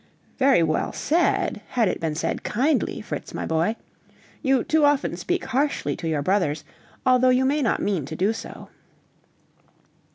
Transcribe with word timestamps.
"Very 0.39 0.63
well 0.63 0.91
said, 0.91 1.61
had 1.67 1.87
it 1.87 1.99
been 1.99 2.15
said 2.15 2.41
kindly, 2.41 3.01
Fritz, 3.01 3.35
my 3.35 3.45
boy. 3.45 3.75
You 4.41 4.63
too 4.63 4.83
often 4.83 5.15
speak 5.15 5.45
harshly 5.45 5.95
to 5.97 6.07
your 6.09 6.23
brothers, 6.23 6.63
although 7.05 7.29
you 7.29 7.45
may 7.45 7.61
not 7.61 7.83
mean 7.83 8.07
to 8.07 8.15
do 8.15 8.33
so." 8.33 8.69